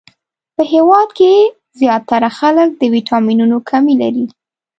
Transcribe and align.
په 0.55 0.61
هیواد 0.73 1.09
کښی 1.17 1.37
ځیاتره 1.79 2.29
خلک 2.37 2.69
د 2.75 2.81
ويټامنونو 2.93 3.57
کمې 3.69 3.93
لری 4.01 4.25